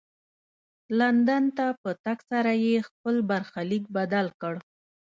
لندن 0.99 1.43
ته 1.57 1.65
په 1.81 1.89
تګ 2.05 2.17
سره 2.31 2.51
یې 2.65 2.75
خپل 2.87 3.15
برخلیک 3.31 3.83
بدل 3.97 4.27
کړ. 4.41 4.53